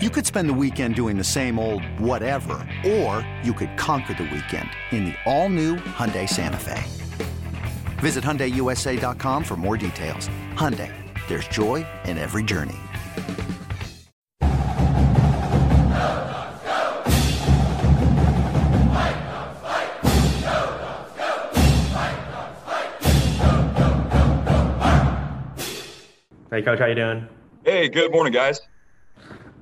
You 0.00 0.10
could 0.10 0.24
spend 0.24 0.48
the 0.48 0.54
weekend 0.54 0.94
doing 0.94 1.18
the 1.18 1.24
same 1.24 1.58
old 1.58 1.82
whatever, 1.98 2.64
or 2.86 3.28
you 3.42 3.52
could 3.52 3.76
conquer 3.76 4.14
the 4.14 4.30
weekend 4.32 4.70
in 4.92 5.06
the 5.06 5.14
all-new 5.26 5.74
Hyundai 5.74 6.28
Santa 6.28 6.56
Fe. 6.56 6.84
Visit 7.98 8.22
HyundaiUSA.com 8.22 9.42
for 9.42 9.56
more 9.56 9.76
details. 9.76 10.28
Hyundai, 10.54 10.94
there's 11.26 11.48
joy 11.48 11.84
in 12.04 12.16
every 12.16 12.44
journey. 12.44 12.76
Hey, 26.52 26.62
coach, 26.62 26.78
how 26.78 26.86
you 26.86 26.94
doing? 26.94 27.26
Hey, 27.64 27.88
good 27.88 28.12
morning, 28.12 28.32
guys. 28.32 28.60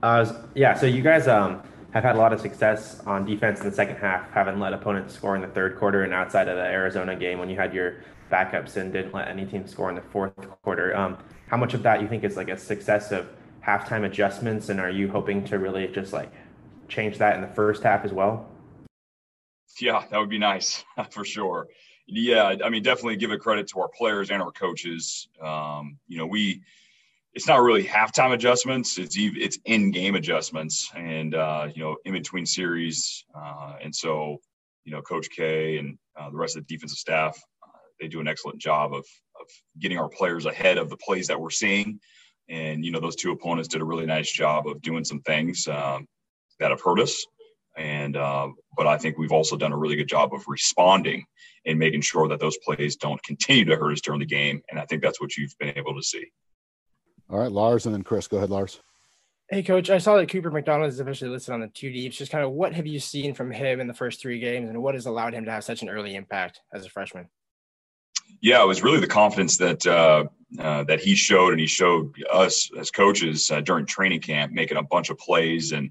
Uh, 0.02 0.32
yeah, 0.54 0.74
so 0.74 0.86
you 0.86 1.02
guys 1.02 1.26
um, 1.28 1.62
have 1.92 2.04
had 2.04 2.16
a 2.16 2.18
lot 2.18 2.32
of 2.32 2.40
success 2.40 3.00
on 3.06 3.24
defense 3.24 3.60
in 3.60 3.70
the 3.70 3.74
second 3.74 3.96
half, 3.96 4.30
having 4.30 4.60
let 4.60 4.72
opponents 4.72 5.14
score 5.14 5.34
in 5.34 5.42
the 5.42 5.48
third 5.48 5.78
quarter 5.78 6.02
and 6.02 6.12
outside 6.12 6.48
of 6.48 6.56
the 6.56 6.62
Arizona 6.62 7.16
game 7.16 7.38
when 7.38 7.48
you 7.48 7.56
had 7.56 7.72
your 7.72 7.96
backups 8.30 8.76
and 8.76 8.92
didn't 8.92 9.14
let 9.14 9.28
any 9.28 9.46
team 9.46 9.66
score 9.66 9.88
in 9.88 9.94
the 9.94 10.02
fourth 10.02 10.34
quarter. 10.62 10.94
Um, 10.96 11.16
how 11.48 11.56
much 11.56 11.74
of 11.74 11.82
that 11.84 12.00
you 12.02 12.08
think 12.08 12.24
is 12.24 12.36
like 12.36 12.48
a 12.48 12.58
success 12.58 13.12
of 13.12 13.28
halftime 13.66 14.04
adjustments, 14.04 14.68
and 14.68 14.80
are 14.80 14.90
you 14.90 15.08
hoping 15.08 15.44
to 15.44 15.58
really 15.58 15.86
just 15.88 16.12
like 16.12 16.32
change 16.88 17.18
that 17.18 17.34
in 17.36 17.40
the 17.40 17.54
first 17.54 17.82
half 17.82 18.04
as 18.04 18.12
well? 18.12 18.48
Yeah, 19.80 20.04
that 20.10 20.18
would 20.18 20.30
be 20.30 20.38
nice 20.38 20.84
for 21.10 21.24
sure. 21.24 21.68
Yeah, 22.06 22.54
I 22.64 22.68
mean, 22.68 22.82
definitely 22.82 23.16
give 23.16 23.32
a 23.32 23.38
credit 23.38 23.66
to 23.68 23.80
our 23.80 23.88
players 23.88 24.30
and 24.30 24.40
our 24.40 24.52
coaches. 24.52 25.28
Um, 25.42 25.98
you 26.06 26.18
know, 26.18 26.26
we 26.26 26.62
it's 27.36 27.46
not 27.46 27.62
really 27.62 27.84
halftime 27.84 28.32
adjustments; 28.32 28.96
it's 28.98 29.14
it's 29.18 29.58
in 29.66 29.90
game 29.90 30.14
adjustments, 30.14 30.90
and 30.96 31.34
uh, 31.34 31.68
you 31.74 31.82
know, 31.82 31.96
in 32.06 32.14
between 32.14 32.46
series. 32.46 33.24
Uh, 33.34 33.74
and 33.82 33.94
so, 33.94 34.38
you 34.86 34.92
know, 34.92 35.02
Coach 35.02 35.28
K 35.30 35.76
and 35.76 35.98
uh, 36.18 36.30
the 36.30 36.36
rest 36.36 36.56
of 36.56 36.66
the 36.66 36.74
defensive 36.74 36.96
staff, 36.96 37.38
uh, 37.62 37.78
they 38.00 38.08
do 38.08 38.20
an 38.20 38.26
excellent 38.26 38.58
job 38.58 38.94
of 38.94 39.04
of 39.38 39.46
getting 39.78 39.98
our 39.98 40.08
players 40.08 40.46
ahead 40.46 40.78
of 40.78 40.88
the 40.88 40.96
plays 40.96 41.26
that 41.28 41.38
we're 41.38 41.50
seeing. 41.50 42.00
And 42.48 42.82
you 42.82 42.90
know, 42.90 43.00
those 43.00 43.16
two 43.16 43.32
opponents 43.32 43.68
did 43.68 43.82
a 43.82 43.84
really 43.84 44.06
nice 44.06 44.32
job 44.32 44.66
of 44.66 44.80
doing 44.80 45.04
some 45.04 45.20
things 45.20 45.68
um, 45.68 46.06
that 46.58 46.70
have 46.70 46.80
hurt 46.80 47.00
us 47.00 47.22
and 47.76 48.16
uh, 48.16 48.48
but 48.76 48.86
I 48.86 48.96
think 48.96 49.18
we've 49.18 49.32
also 49.32 49.56
done 49.56 49.72
a 49.72 49.76
really 49.76 49.96
good 49.96 50.08
job 50.08 50.32
of 50.32 50.44
responding 50.48 51.24
and 51.66 51.78
making 51.78 52.00
sure 52.00 52.26
that 52.28 52.40
those 52.40 52.56
plays 52.64 52.96
don't 52.96 53.22
continue 53.22 53.66
to 53.66 53.76
hurt 53.76 53.92
us 53.92 54.00
during 54.00 54.20
the 54.20 54.26
game. 54.26 54.62
And 54.70 54.80
I 54.80 54.86
think 54.86 55.02
that's 55.02 55.20
what 55.20 55.36
you've 55.36 55.54
been 55.58 55.76
able 55.76 55.94
to 55.94 56.02
see. 56.02 56.26
All 57.28 57.38
right, 57.38 57.50
Lars, 57.50 57.86
and 57.86 57.94
then 57.94 58.02
Chris. 58.02 58.28
Go 58.28 58.36
ahead, 58.36 58.50
Lars. 58.50 58.80
Hey, 59.48 59.62
coach. 59.62 59.90
I 59.90 59.98
saw 59.98 60.16
that 60.16 60.28
Cooper 60.28 60.50
McDonald 60.50 60.88
is 60.88 61.00
officially 61.00 61.30
listed 61.30 61.54
on 61.54 61.60
the 61.60 61.68
two 61.68 61.90
deeps. 61.90 62.16
Just 62.16 62.32
kind 62.32 62.44
of 62.44 62.52
what 62.52 62.74
have 62.74 62.86
you 62.86 62.98
seen 62.98 63.34
from 63.34 63.50
him 63.50 63.80
in 63.80 63.86
the 63.86 63.94
first 63.94 64.20
three 64.20 64.38
games, 64.38 64.68
and 64.68 64.82
what 64.82 64.94
has 64.94 65.06
allowed 65.06 65.34
him 65.34 65.44
to 65.44 65.50
have 65.50 65.64
such 65.64 65.82
an 65.82 65.88
early 65.88 66.14
impact 66.14 66.60
as 66.72 66.84
a 66.84 66.88
freshman? 66.88 67.28
Yeah, 68.40 68.62
it 68.62 68.66
was 68.66 68.82
really 68.82 69.00
the 69.00 69.06
confidence 69.06 69.56
that 69.58 69.86
uh, 69.86 70.24
uh, 70.58 70.84
that 70.84 71.00
he 71.00 71.14
showed, 71.14 71.52
and 71.52 71.60
he 71.60 71.66
showed 71.66 72.14
us 72.32 72.70
as 72.78 72.90
coaches 72.90 73.50
uh, 73.50 73.60
during 73.60 73.86
training 73.86 74.20
camp, 74.20 74.52
making 74.52 74.76
a 74.76 74.82
bunch 74.82 75.10
of 75.10 75.18
plays 75.18 75.72
and 75.72 75.90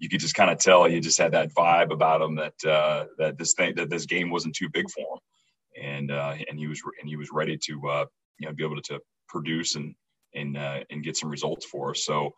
you 0.00 0.08
could 0.08 0.18
just 0.18 0.34
kind 0.34 0.50
of 0.50 0.58
tell 0.58 0.84
he 0.84 0.98
just 0.98 1.18
had 1.18 1.32
that 1.32 1.52
vibe 1.52 1.92
about 1.92 2.22
him 2.22 2.34
that 2.34 2.64
uh, 2.64 3.04
that 3.18 3.38
this 3.38 3.52
thing 3.52 3.74
that 3.76 3.90
this 3.90 4.06
game 4.06 4.30
wasn't 4.30 4.56
too 4.56 4.68
big 4.70 4.90
for 4.90 5.00
him, 5.00 5.84
and 5.84 6.10
uh, 6.10 6.34
and 6.48 6.58
he 6.58 6.66
was 6.66 6.82
and 6.98 7.08
he 7.08 7.16
was 7.16 7.28
ready 7.30 7.56
to 7.56 7.88
uh, 7.88 8.04
you 8.38 8.48
know 8.48 8.54
be 8.54 8.64
able 8.64 8.80
to 8.80 8.98
produce 9.28 9.76
and 9.76 9.94
and 10.34 10.56
uh, 10.56 10.80
and 10.90 11.02
get 11.02 11.16
some 11.16 11.30
results 11.30 11.66
for 11.66 11.90
us. 11.90 12.04
So 12.04 12.34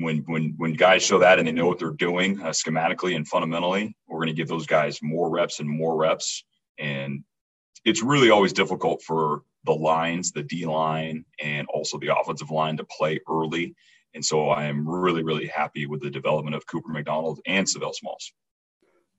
when 0.00 0.18
when 0.26 0.54
when 0.56 0.74
guys 0.74 1.02
show 1.02 1.18
that 1.18 1.38
and 1.38 1.46
they 1.46 1.52
know 1.52 1.66
what 1.66 1.78
they're 1.78 1.90
doing 1.90 2.40
uh, 2.40 2.50
schematically 2.50 3.16
and 3.16 3.26
fundamentally, 3.26 3.96
we're 4.08 4.18
going 4.18 4.28
to 4.28 4.34
give 4.34 4.48
those 4.48 4.66
guys 4.66 5.00
more 5.02 5.30
reps 5.30 5.60
and 5.60 5.68
more 5.68 5.96
reps, 5.96 6.44
and 6.78 7.24
it's 7.84 8.02
really 8.02 8.30
always 8.30 8.52
difficult 8.52 9.02
for 9.02 9.42
the 9.64 9.72
lines, 9.72 10.32
the 10.32 10.42
D 10.42 10.66
line, 10.66 11.24
and 11.42 11.66
also 11.68 11.98
the 11.98 12.16
offensive 12.18 12.50
line 12.50 12.76
to 12.76 12.84
play 12.84 13.18
early 13.28 13.74
and 14.14 14.24
so 14.24 14.48
I 14.48 14.64
am 14.64 14.88
really, 14.88 15.22
really 15.22 15.46
happy 15.46 15.86
with 15.86 16.00
the 16.00 16.10
development 16.10 16.54
of 16.54 16.66
Cooper 16.66 16.88
McDonald 16.88 17.40
and 17.46 17.66
Sav'ell 17.66 17.94
Smalls. 17.94 18.32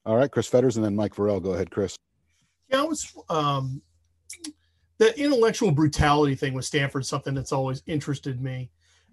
All 0.05 0.15
right, 0.15 0.31
Chris 0.31 0.47
Fetters 0.47 0.77
and 0.77 0.85
then 0.85 0.95
Mike 0.95 1.15
Vorel. 1.15 1.43
Go 1.43 1.51
ahead, 1.51 1.69
Chris. 1.69 1.97
Yeah, 2.69 2.81
I 2.81 2.83
was 2.83 3.13
um, 3.29 3.81
the 4.97 5.17
intellectual 5.19 5.71
brutality 5.71 6.35
thing 6.35 6.53
with 6.53 6.65
Stanford 6.65 7.05
something 7.05 7.33
that's 7.33 7.51
always 7.51 7.83
interested 7.85 8.41
me. 8.41 8.69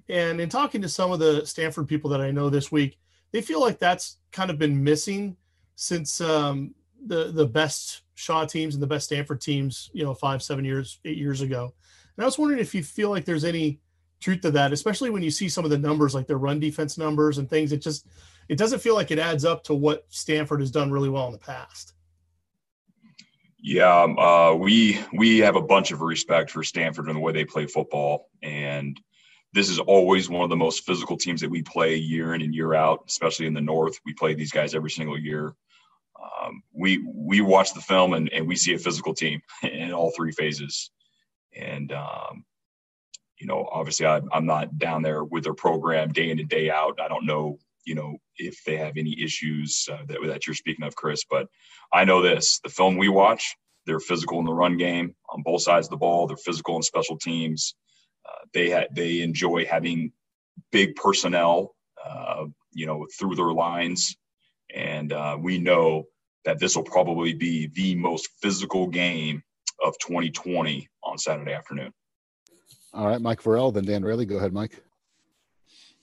And 0.08 0.40
in 0.40 0.48
talking 0.48 0.82
to 0.82 0.88
some 0.88 1.12
of 1.12 1.18
the 1.18 1.44
Stanford 1.46 1.88
people 1.88 2.10
that 2.10 2.20
I 2.20 2.30
know 2.30 2.50
this 2.50 2.70
week, 2.70 2.98
they 3.32 3.40
feel 3.40 3.60
like 3.60 3.78
that's 3.78 4.18
kind 4.30 4.50
of 4.50 4.58
been 4.58 4.82
missing 4.82 5.36
since 5.74 6.20
um, 6.20 6.74
the 7.06 7.32
the 7.32 7.46
best 7.46 8.02
Shaw 8.14 8.44
teams 8.44 8.74
and 8.74 8.82
the 8.82 8.86
best 8.86 9.06
Stanford 9.06 9.40
teams, 9.40 9.90
you 9.92 10.04
know, 10.04 10.14
five, 10.14 10.42
seven 10.42 10.64
years, 10.64 11.00
eight 11.04 11.16
years 11.16 11.40
ago. 11.40 11.74
And 12.16 12.22
I 12.22 12.26
was 12.26 12.38
wondering 12.38 12.60
if 12.60 12.74
you 12.74 12.82
feel 12.82 13.10
like 13.10 13.24
there's 13.24 13.44
any 13.44 13.80
truth 14.20 14.42
to 14.42 14.50
that, 14.52 14.72
especially 14.72 15.10
when 15.10 15.22
you 15.22 15.30
see 15.30 15.48
some 15.48 15.64
of 15.64 15.70
the 15.70 15.78
numbers 15.78 16.14
like 16.14 16.26
their 16.26 16.38
run 16.38 16.60
defense 16.60 16.96
numbers 16.98 17.38
and 17.38 17.48
things. 17.48 17.72
It 17.72 17.78
just 17.78 18.06
it 18.48 18.58
doesn't 18.58 18.80
feel 18.80 18.94
like 18.94 19.10
it 19.10 19.18
adds 19.18 19.44
up 19.44 19.64
to 19.64 19.74
what 19.74 20.04
Stanford 20.08 20.60
has 20.60 20.70
done 20.70 20.90
really 20.90 21.08
well 21.08 21.26
in 21.26 21.32
the 21.32 21.38
past. 21.38 21.94
Yeah, 23.64 24.02
um, 24.02 24.18
uh, 24.18 24.54
we 24.54 25.00
we 25.12 25.38
have 25.38 25.54
a 25.54 25.62
bunch 25.62 25.92
of 25.92 26.00
respect 26.00 26.50
for 26.50 26.64
Stanford 26.64 27.06
and 27.06 27.14
the 27.14 27.20
way 27.20 27.32
they 27.32 27.44
play 27.44 27.66
football, 27.66 28.28
and 28.42 29.00
this 29.52 29.68
is 29.68 29.78
always 29.78 30.28
one 30.28 30.42
of 30.42 30.50
the 30.50 30.56
most 30.56 30.84
physical 30.84 31.16
teams 31.16 31.40
that 31.42 31.50
we 31.50 31.62
play 31.62 31.94
year 31.94 32.34
in 32.34 32.42
and 32.42 32.52
year 32.52 32.74
out, 32.74 33.04
especially 33.06 33.46
in 33.46 33.54
the 33.54 33.60
North. 33.60 34.00
We 34.04 34.14
play 34.14 34.34
these 34.34 34.50
guys 34.50 34.74
every 34.74 34.90
single 34.90 35.16
year. 35.16 35.54
Um, 36.20 36.64
we 36.72 37.06
we 37.14 37.40
watch 37.40 37.72
the 37.72 37.80
film 37.80 38.14
and, 38.14 38.32
and 38.32 38.48
we 38.48 38.56
see 38.56 38.74
a 38.74 38.78
physical 38.78 39.14
team 39.14 39.40
in 39.62 39.92
all 39.92 40.10
three 40.10 40.32
phases, 40.32 40.90
and 41.56 41.92
um, 41.92 42.44
you 43.38 43.46
know, 43.46 43.68
obviously 43.70 44.06
I, 44.06 44.22
I'm 44.32 44.46
not 44.46 44.76
down 44.76 45.02
there 45.02 45.22
with 45.22 45.44
their 45.44 45.54
program 45.54 46.12
day 46.12 46.30
in 46.30 46.40
and 46.40 46.48
day 46.48 46.68
out. 46.68 47.00
I 47.00 47.06
don't 47.06 47.26
know, 47.26 47.60
you 47.84 47.94
know, 47.94 48.16
if 48.36 48.62
they 48.64 48.76
have 48.76 48.96
any 48.96 49.20
issues 49.22 49.88
uh, 49.90 50.04
that, 50.06 50.18
that 50.26 50.46
you're 50.46 50.54
speaking 50.54 50.84
of, 50.84 50.94
Chris, 50.94 51.24
but 51.28 51.46
I 51.92 52.04
know 52.04 52.22
this, 52.22 52.60
the 52.62 52.70
film 52.70 52.96
we 52.96 53.08
watch, 53.08 53.56
they're 53.86 54.00
physical 54.00 54.38
in 54.38 54.46
the 54.46 54.52
run 54.52 54.76
game 54.76 55.14
on 55.30 55.42
both 55.42 55.62
sides 55.62 55.86
of 55.86 55.90
the 55.90 55.96
ball. 55.96 56.26
They're 56.26 56.36
physical 56.36 56.76
in 56.76 56.82
special 56.82 57.18
teams. 57.18 57.74
Uh, 58.26 58.46
they 58.54 58.70
had, 58.70 58.88
they 58.94 59.20
enjoy 59.20 59.64
having 59.64 60.12
big 60.70 60.94
personnel, 60.96 61.74
uh, 62.04 62.46
you 62.72 62.86
know, 62.86 63.06
through 63.18 63.34
their 63.34 63.52
lines. 63.52 64.16
And 64.74 65.12
uh, 65.12 65.36
we 65.40 65.58
know 65.58 66.04
that 66.44 66.58
this 66.58 66.76
will 66.76 66.84
probably 66.84 67.34
be 67.34 67.68
the 67.68 67.94
most 67.96 68.28
physical 68.40 68.86
game 68.86 69.42
of 69.84 69.94
2020 69.98 70.88
on 71.02 71.18
Saturday 71.18 71.52
afternoon. 71.52 71.92
All 72.94 73.06
right, 73.06 73.20
Mike 73.20 73.42
Vorel, 73.42 73.72
then 73.72 73.84
Dan 73.84 74.04
Raley. 74.04 74.26
Go 74.26 74.36
ahead, 74.36 74.52
Mike. 74.52 74.82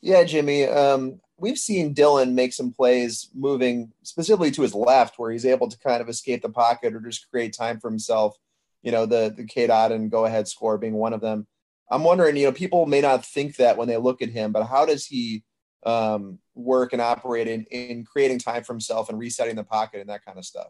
Yeah, 0.01 0.23
Jimmy. 0.23 0.66
Um, 0.66 1.19
we've 1.39 1.57
seen 1.57 1.95
Dylan 1.95 2.33
make 2.33 2.53
some 2.53 2.72
plays 2.72 3.29
moving 3.33 3.91
specifically 4.03 4.51
to 4.51 4.61
his 4.61 4.73
left 4.73 5.17
where 5.17 5.31
he's 5.31 5.45
able 5.45 5.67
to 5.69 5.79
kind 5.79 6.01
of 6.01 6.09
escape 6.09 6.41
the 6.41 6.50
pocket 6.50 6.94
or 6.94 7.00
just 7.00 7.29
create 7.29 7.53
time 7.53 7.79
for 7.79 7.89
himself. 7.89 8.38
You 8.81 8.91
know, 8.91 9.05
the 9.05 9.33
the 9.35 9.45
Cade 9.45 9.69
Otton 9.69 10.09
go 10.09 10.25
ahead 10.25 10.47
score 10.47 10.78
being 10.78 10.94
one 10.94 11.13
of 11.13 11.22
them. 11.22 11.47
I'm 11.91 12.03
wondering, 12.03 12.38
you 12.38 12.45
know, 12.45 12.51
people 12.51 12.85
may 12.85 13.01
not 13.01 13.25
think 13.25 13.55
that 13.57 13.78
when 13.78 13.88
they 13.88 13.97
look 13.97 14.22
at 14.22 14.29
him, 14.29 14.51
but 14.51 14.66
how 14.66 14.85
does 14.85 15.05
he 15.05 15.44
um, 15.85 16.38
work 16.53 16.94
and 16.94 17.01
operate 17.01 17.47
in, 17.47 17.63
in 17.72 18.05
creating 18.05 18.39
time 18.39 18.63
for 18.63 18.73
himself 18.73 19.09
and 19.09 19.17
resetting 19.17 19.55
the 19.55 19.63
pocket 19.63 20.01
and 20.01 20.09
that 20.09 20.23
kind 20.23 20.38
of 20.38 20.45
stuff? 20.45 20.69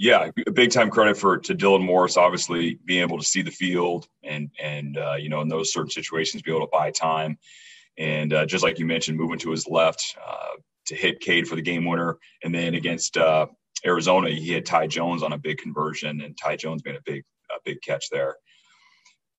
yeah, 0.00 0.30
a 0.46 0.52
big 0.52 0.70
time 0.70 0.90
credit 0.90 1.16
for 1.16 1.38
to 1.38 1.54
Dylan 1.56 1.84
Morris, 1.84 2.16
obviously 2.16 2.78
being 2.84 3.02
able 3.02 3.18
to 3.18 3.24
see 3.24 3.42
the 3.42 3.50
field 3.50 4.06
and 4.22 4.48
and 4.62 4.96
uh, 4.96 5.16
you 5.18 5.28
know 5.28 5.40
in 5.40 5.48
those 5.48 5.72
certain 5.72 5.90
situations 5.90 6.40
be 6.40 6.52
able 6.52 6.60
to 6.60 6.70
buy 6.72 6.92
time, 6.92 7.36
and 7.98 8.32
uh, 8.32 8.46
just 8.46 8.64
like 8.64 8.78
you 8.78 8.86
mentioned, 8.86 9.18
moving 9.18 9.38
to 9.40 9.50
his 9.50 9.66
left 9.66 10.16
uh, 10.26 10.56
to 10.86 10.94
hit 10.94 11.20
Cade 11.20 11.48
for 11.48 11.56
the 11.56 11.62
game 11.62 11.84
winner, 11.84 12.16
and 12.42 12.54
then 12.54 12.74
against 12.74 13.16
uh, 13.16 13.46
Arizona, 13.84 14.30
he 14.30 14.52
had 14.52 14.64
Ty 14.64 14.86
Jones 14.86 15.22
on 15.22 15.32
a 15.32 15.38
big 15.38 15.58
conversion, 15.58 16.20
and 16.20 16.36
Ty 16.36 16.56
Jones 16.56 16.82
made 16.84 16.96
a 16.96 17.02
big 17.04 17.22
a 17.50 17.58
big 17.64 17.82
catch 17.82 18.08
there. 18.10 18.36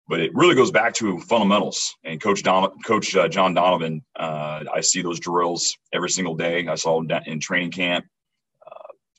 But 0.07 0.19
it 0.19 0.33
really 0.33 0.55
goes 0.55 0.71
back 0.71 0.95
to 0.95 1.19
fundamentals. 1.19 1.95
And 2.03 2.19
Coach 2.19 2.41
Don, 2.41 2.79
Coach 2.79 3.15
uh, 3.15 3.27
John 3.27 3.53
Donovan, 3.53 4.03
uh, 4.15 4.63
I 4.73 4.81
see 4.81 5.03
those 5.03 5.19
drills 5.19 5.77
every 5.93 6.09
single 6.09 6.35
day. 6.35 6.67
I 6.67 6.75
saw 6.75 7.01
them 7.01 7.21
in 7.27 7.39
training 7.39 7.71
camp 7.71 8.05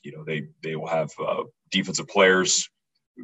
you 0.03 0.11
know 0.11 0.23
they 0.23 0.47
they 0.63 0.75
will 0.75 0.87
have 0.87 1.11
uh, 1.19 1.43
defensive 1.69 2.07
players 2.07 2.69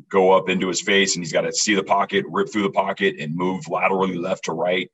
go 0.09 0.31
up 0.31 0.50
into 0.50 0.68
his 0.68 0.81
face 0.81 1.15
and 1.15 1.24
he's 1.24 1.33
got 1.33 1.42
to 1.42 1.53
see 1.53 1.74
the 1.74 1.83
pocket 1.83 2.25
rip 2.30 2.51
through 2.51 2.63
the 2.63 2.69
pocket 2.69 3.15
and 3.19 3.36
move 3.36 3.68
laterally 3.68 4.18
left 4.18 4.45
to 4.45 4.51
right 4.51 4.92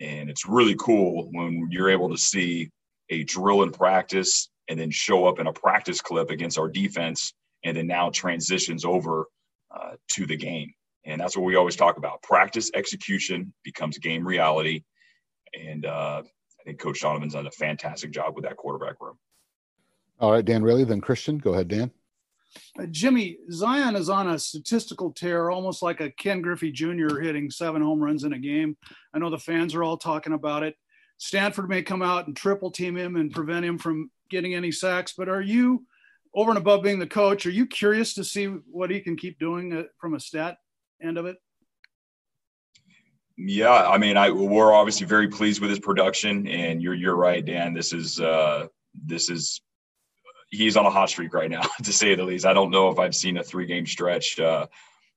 and 0.00 0.30
it's 0.30 0.46
really 0.46 0.76
cool 0.78 1.28
when 1.32 1.68
you're 1.70 1.90
able 1.90 2.10
to 2.10 2.18
see 2.18 2.70
a 3.10 3.24
drill 3.24 3.62
in 3.62 3.70
practice 3.70 4.48
and 4.68 4.78
then 4.78 4.90
show 4.90 5.26
up 5.26 5.38
in 5.38 5.46
a 5.46 5.52
practice 5.52 6.00
clip 6.00 6.30
against 6.30 6.58
our 6.58 6.68
defense 6.68 7.32
and 7.64 7.76
then 7.76 7.86
now 7.86 8.10
transitions 8.10 8.84
over 8.84 9.26
uh, 9.74 9.92
to 10.08 10.26
the 10.26 10.36
game 10.36 10.72
and 11.04 11.20
that's 11.20 11.36
what 11.36 11.44
we 11.44 11.56
always 11.56 11.76
talk 11.76 11.96
about 11.96 12.22
practice 12.22 12.70
execution 12.74 13.52
becomes 13.64 13.98
game 13.98 14.26
reality 14.26 14.82
and 15.54 15.86
uh, 15.86 16.22
I 16.60 16.64
think 16.64 16.80
Coach 16.80 17.00
Donovan's 17.00 17.34
done 17.34 17.46
a 17.46 17.50
fantastic 17.50 18.10
job 18.10 18.34
with 18.34 18.44
that 18.44 18.56
quarterback 18.56 19.00
room. 19.00 19.18
All 20.20 20.32
right, 20.32 20.44
Dan 20.44 20.62
Raley, 20.62 20.84
then 20.84 21.00
Christian. 21.00 21.38
Go 21.38 21.54
ahead, 21.54 21.68
Dan. 21.68 21.90
Uh, 22.78 22.86
Jimmy, 22.86 23.38
Zion 23.50 23.96
is 23.96 24.08
on 24.08 24.28
a 24.28 24.38
statistical 24.38 25.12
tear, 25.12 25.50
almost 25.50 25.82
like 25.82 26.00
a 26.00 26.10
Ken 26.10 26.40
Griffey 26.40 26.72
Jr. 26.72 27.20
hitting 27.20 27.50
seven 27.50 27.82
home 27.82 28.00
runs 28.00 28.24
in 28.24 28.32
a 28.32 28.38
game. 28.38 28.76
I 29.14 29.18
know 29.18 29.30
the 29.30 29.38
fans 29.38 29.74
are 29.74 29.82
all 29.82 29.96
talking 29.96 30.32
about 30.32 30.62
it. 30.62 30.74
Stanford 31.18 31.68
may 31.68 31.82
come 31.82 32.02
out 32.02 32.26
and 32.26 32.36
triple 32.36 32.70
team 32.70 32.96
him 32.96 33.16
and 33.16 33.32
prevent 33.32 33.64
him 33.64 33.78
from 33.78 34.10
getting 34.30 34.54
any 34.54 34.70
sacks, 34.70 35.14
but 35.16 35.28
are 35.28 35.42
you, 35.42 35.84
over 36.34 36.50
and 36.50 36.58
above 36.58 36.82
being 36.82 36.98
the 36.98 37.06
coach, 37.06 37.46
are 37.46 37.50
you 37.50 37.66
curious 37.66 38.14
to 38.14 38.24
see 38.24 38.46
what 38.46 38.90
he 38.90 39.00
can 39.00 39.16
keep 39.16 39.38
doing 39.38 39.72
uh, 39.72 39.82
from 40.00 40.14
a 40.14 40.20
stat 40.20 40.58
end 41.02 41.18
of 41.18 41.26
it? 41.26 41.36
Yeah, 43.36 43.88
I 43.88 43.98
mean, 43.98 44.16
I 44.16 44.30
we're 44.30 44.72
obviously 44.72 45.06
very 45.06 45.28
pleased 45.28 45.60
with 45.60 45.70
his 45.70 45.78
production, 45.78 46.48
and 46.48 46.82
you're 46.82 46.94
you're 46.94 47.14
right, 47.14 47.44
Dan. 47.44 47.72
This 47.72 47.92
is 47.92 48.18
uh, 48.18 48.66
this 48.92 49.30
is 49.30 49.60
he's 50.50 50.76
on 50.76 50.86
a 50.86 50.90
hot 50.90 51.10
streak 51.10 51.34
right 51.34 51.50
now, 51.50 51.62
to 51.82 51.92
say 51.92 52.14
the 52.14 52.24
least. 52.24 52.46
I 52.46 52.52
don't 52.52 52.70
know 52.70 52.90
if 52.90 52.98
I've 52.98 53.14
seen 53.14 53.36
a 53.36 53.44
three 53.44 53.66
game 53.66 53.86
stretch 53.86 54.38
uh, 54.38 54.66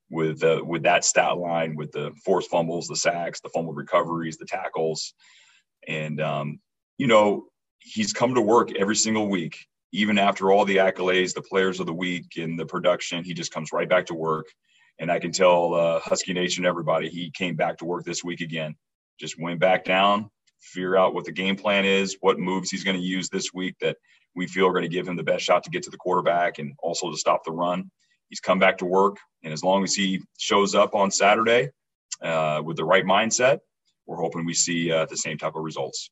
with 0.09 0.43
uh, 0.43 0.61
with 0.65 0.83
that 0.83 1.05
stat 1.05 1.37
line, 1.37 1.75
with 1.75 1.91
the 1.91 2.11
forced 2.25 2.49
fumbles, 2.49 2.87
the 2.87 2.95
sacks, 2.95 3.41
the 3.41 3.49
fumble 3.49 3.73
recoveries, 3.73 4.37
the 4.37 4.45
tackles, 4.45 5.13
and 5.87 6.21
um, 6.21 6.59
you 6.97 7.07
know 7.07 7.45
he's 7.79 8.13
come 8.13 8.35
to 8.35 8.41
work 8.41 8.75
every 8.75 8.95
single 8.95 9.27
week, 9.27 9.65
even 9.91 10.19
after 10.19 10.51
all 10.51 10.65
the 10.65 10.77
accolades, 10.77 11.33
the 11.33 11.41
players 11.41 11.79
of 11.79 11.85
the 11.85 11.93
week, 11.93 12.33
and 12.37 12.59
the 12.59 12.65
production. 12.65 13.23
He 13.23 13.33
just 13.33 13.53
comes 13.53 13.71
right 13.71 13.89
back 13.89 14.07
to 14.07 14.13
work, 14.13 14.47
and 14.99 15.11
I 15.11 15.19
can 15.19 15.31
tell 15.31 15.73
uh, 15.73 15.99
Husky 15.99 16.33
Nation, 16.33 16.65
everybody, 16.65 17.09
he 17.09 17.31
came 17.31 17.55
back 17.55 17.77
to 17.77 17.85
work 17.85 18.03
this 18.03 18.23
week 18.23 18.41
again. 18.41 18.75
Just 19.19 19.39
went 19.39 19.59
back 19.59 19.85
down, 19.85 20.29
figure 20.59 20.97
out 20.97 21.13
what 21.13 21.25
the 21.25 21.31
game 21.31 21.55
plan 21.55 21.85
is, 21.85 22.17
what 22.21 22.39
moves 22.39 22.69
he's 22.69 22.83
going 22.83 22.97
to 22.97 23.03
use 23.03 23.29
this 23.29 23.53
week 23.53 23.75
that 23.81 23.97
we 24.35 24.47
feel 24.47 24.67
are 24.67 24.71
going 24.71 24.83
to 24.83 24.89
give 24.89 25.07
him 25.07 25.15
the 25.15 25.23
best 25.23 25.43
shot 25.43 25.63
to 25.63 25.69
get 25.69 25.83
to 25.83 25.89
the 25.89 25.97
quarterback 25.97 26.59
and 26.59 26.73
also 26.81 27.11
to 27.11 27.17
stop 27.17 27.43
the 27.43 27.51
run. 27.51 27.89
He's 28.29 28.39
come 28.39 28.59
back 28.59 28.77
to 28.77 28.85
work, 28.85 29.17
and 29.43 29.51
as 29.51 29.63
long 29.63 29.83
as 29.83 29.93
he 29.93 30.21
shows 30.37 30.73
up 30.73 30.95
on 30.95 31.11
Saturday 31.11 31.69
uh, 32.21 32.61
with 32.63 32.77
the 32.77 32.85
right 32.85 33.03
mindset, 33.03 33.59
we're 34.05 34.17
hoping 34.17 34.45
we 34.45 34.53
see 34.53 34.91
uh, 34.91 35.05
the 35.05 35.17
same 35.17 35.37
type 35.37 35.55
of 35.55 35.63
results. 35.63 36.11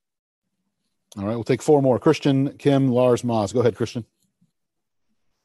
All 1.18 1.26
right, 1.26 1.36
we'll 1.36 1.44
take 1.44 1.62
four 1.62 1.82
more. 1.82 1.98
Christian, 1.98 2.58
Kim, 2.58 2.90
Lars, 2.90 3.24
Maz. 3.24 3.54
Go 3.54 3.62
ahead, 3.62 3.76
Christian. 3.76 4.06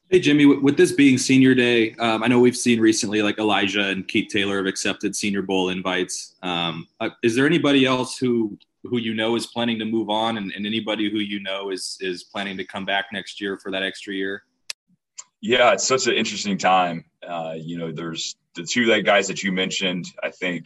Hey, 0.09 0.19
Jimmy, 0.19 0.45
with 0.45 0.77
this 0.77 0.91
being 0.91 1.17
senior 1.17 1.55
day, 1.55 1.95
um, 1.95 2.21
I 2.21 2.27
know 2.27 2.39
we've 2.39 2.55
seen 2.55 2.79
recently 2.79 3.23
like 3.23 3.39
Elijah 3.39 3.87
and 3.87 4.07
Keith 4.07 4.29
Taylor 4.31 4.57
have 4.57 4.67
accepted 4.67 5.15
Senior 5.15 5.41
Bowl 5.41 5.69
invites. 5.69 6.35
Um, 6.43 6.87
uh, 6.99 7.09
is 7.23 7.35
there 7.35 7.47
anybody 7.47 7.87
else 7.87 8.15
who 8.15 8.55
who 8.89 8.97
you 8.97 9.13
know 9.13 9.35
is 9.35 9.47
planning 9.47 9.79
to 9.79 9.85
move 9.85 10.09
on 10.09 10.37
and, 10.37 10.51
and 10.51 10.65
anybody 10.65 11.09
who 11.09 11.19
you 11.19 11.39
know 11.39 11.71
is 11.71 11.97
is 12.01 12.23
planning 12.23 12.57
to 12.57 12.65
come 12.65 12.85
back 12.85 13.05
next 13.11 13.41
year 13.41 13.57
for 13.61 13.71
that 13.71 13.83
extra 13.83 14.13
year? 14.13 14.43
Yeah, 15.41 15.73
it's 15.73 15.87
such 15.87 16.07
an 16.07 16.13
interesting 16.13 16.57
time. 16.57 17.05
Uh, 17.27 17.55
you 17.57 17.77
know, 17.77 17.91
there's 17.91 18.35
the 18.55 18.63
two 18.63 18.85
that 18.87 19.01
guys 19.01 19.27
that 19.27 19.43
you 19.43 19.51
mentioned. 19.51 20.05
I 20.23 20.31
think 20.31 20.65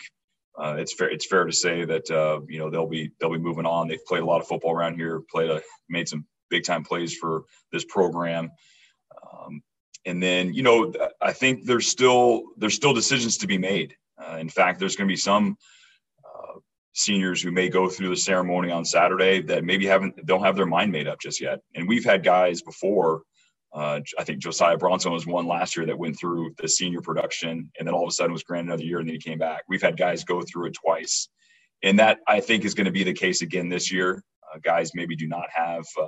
uh, 0.57 0.75
it's 0.77 0.93
fair. 0.93 1.09
It's 1.09 1.25
fair 1.25 1.45
to 1.45 1.51
say 1.51 1.85
that 1.85 2.09
uh, 2.09 2.41
you 2.47 2.59
know 2.59 2.69
they'll 2.69 2.87
be 2.87 3.11
they'll 3.19 3.31
be 3.31 3.37
moving 3.37 3.65
on. 3.65 3.87
They've 3.87 4.05
played 4.05 4.21
a 4.21 4.25
lot 4.25 4.41
of 4.41 4.47
football 4.47 4.73
around 4.73 4.95
here. 4.95 5.21
Played 5.31 5.49
a 5.49 5.61
made 5.89 6.07
some 6.07 6.25
big 6.49 6.63
time 6.63 6.83
plays 6.83 7.15
for 7.15 7.43
this 7.71 7.85
program. 7.85 8.51
Um, 9.31 9.61
and 10.05 10.21
then 10.21 10.53
you 10.53 10.63
know 10.63 10.93
I 11.21 11.33
think 11.33 11.65
there's 11.65 11.87
still 11.87 12.43
there's 12.57 12.75
still 12.75 12.93
decisions 12.93 13.37
to 13.37 13.47
be 13.47 13.57
made. 13.57 13.95
Uh, 14.17 14.37
in 14.37 14.49
fact, 14.49 14.79
there's 14.79 14.95
going 14.95 15.07
to 15.07 15.11
be 15.11 15.17
some 15.17 15.57
seniors 16.93 17.41
who 17.41 17.51
may 17.51 17.69
go 17.69 17.89
through 17.89 18.09
the 18.09 18.17
ceremony 18.17 18.71
on 18.71 18.83
Saturday 18.83 19.41
that 19.43 19.63
maybe 19.63 19.85
haven't 19.85 20.25
don't 20.25 20.43
have 20.43 20.55
their 20.55 20.65
mind 20.65 20.91
made 20.91 21.07
up 21.07 21.19
just 21.19 21.41
yet. 21.41 21.59
And 21.75 21.87
we've 21.87 22.05
had 22.05 22.23
guys 22.23 22.61
before. 22.61 23.21
Uh, 23.71 23.99
I 24.17 24.23
think 24.23 24.39
Josiah 24.39 24.77
Bronson 24.77 25.11
was 25.11 25.27
one 25.27 25.45
last 25.45 25.77
year 25.77 25.85
that 25.85 25.99
went 25.99 26.17
through 26.19 26.55
the 26.57 26.67
senior 26.67 27.01
production, 27.01 27.71
and 27.77 27.87
then 27.87 27.93
all 27.93 28.03
of 28.03 28.09
a 28.09 28.11
sudden 28.11 28.33
was 28.33 28.41
granted 28.41 28.69
another 28.69 28.83
year, 28.83 28.97
and 28.97 29.07
then 29.07 29.13
he 29.13 29.19
came 29.19 29.37
back. 29.37 29.61
We've 29.69 29.81
had 29.81 29.95
guys 29.95 30.23
go 30.23 30.41
through 30.41 30.67
it 30.67 30.73
twice, 30.73 31.29
and 31.83 31.99
that 31.99 32.17
I 32.27 32.39
think 32.39 32.65
is 32.65 32.73
going 32.73 32.85
to 32.85 32.91
be 32.91 33.03
the 33.03 33.13
case 33.13 33.43
again 33.43 33.69
this 33.69 33.91
year. 33.91 34.23
Uh, 34.51 34.57
guys 34.63 34.91
maybe 34.95 35.15
do 35.15 35.27
not 35.27 35.45
have 35.53 35.85
uh, 36.01 36.07